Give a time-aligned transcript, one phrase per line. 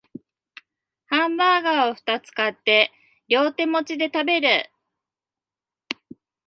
[1.09, 2.91] ハンバーガーをふたつ買って
[3.27, 4.71] 両手持ちで食べる